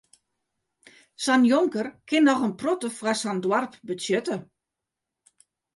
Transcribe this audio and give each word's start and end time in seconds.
Sa'n 1.25 1.43
jonker 1.51 1.87
kin 2.09 2.23
noch 2.27 2.43
in 2.47 2.53
protte 2.61 2.89
foar 2.97 3.17
sa'n 3.21 3.39
doarp 3.45 3.73
betsjutte. 3.87 4.35